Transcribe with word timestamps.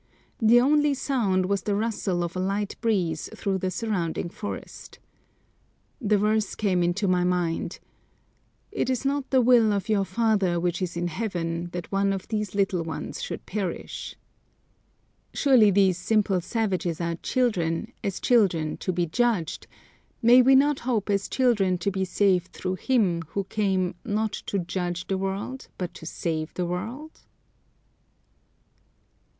The 0.41 0.59
only 0.59 0.95
sound 0.95 1.45
was 1.45 1.61
the 1.61 1.75
rustle 1.75 2.23
of 2.23 2.35
a 2.35 2.39
light 2.39 2.75
breeze 2.81 3.29
through 3.35 3.59
the 3.59 3.69
surrounding 3.69 4.29
forest. 4.29 4.97
The 6.01 6.17
verse 6.17 6.55
came 6.55 6.81
into 6.81 7.07
my 7.07 7.23
mind, 7.23 7.77
"It 8.71 8.89
is 8.89 9.05
not 9.05 9.29
the 9.29 9.43
will 9.43 9.71
of 9.71 9.89
your 9.89 10.03
Father 10.03 10.59
which 10.59 10.81
is 10.81 10.97
in 10.97 11.07
heaven 11.07 11.69
that 11.73 11.91
one 11.91 12.13
of 12.13 12.27
these 12.29 12.55
little 12.55 12.83
ones 12.83 13.21
should 13.21 13.45
perish." 13.45 14.15
Surely 15.35 15.69
these 15.69 15.99
simple 15.99 16.41
savages 16.41 16.99
are 16.99 17.17
children, 17.17 17.93
as 18.03 18.19
children 18.19 18.77
to 18.77 18.91
be 18.91 19.05
judged; 19.05 19.67
may 20.19 20.41
we 20.41 20.55
not 20.55 20.79
hope 20.79 21.11
as 21.11 21.29
children 21.29 21.77
to 21.77 21.91
be 21.91 22.05
saved 22.05 22.53
through 22.53 22.77
Him 22.77 23.21
who 23.33 23.43
came 23.43 23.93
"not 24.03 24.31
to 24.33 24.57
judge 24.57 25.05
the 25.05 25.17
world, 25.19 25.67
but 25.77 25.93
to 25.93 26.07
save 26.07 26.55
the 26.55 26.65
world"? 26.65 27.21